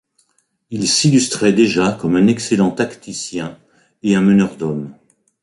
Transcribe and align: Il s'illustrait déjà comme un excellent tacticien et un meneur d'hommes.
Il 0.71 0.87
s'illustrait 0.87 1.53
déjà 1.53 1.91
comme 1.91 2.15
un 2.15 2.25
excellent 2.25 2.71
tacticien 2.71 3.59
et 4.01 4.15
un 4.15 4.21
meneur 4.21 4.55
d'hommes. 4.57 4.95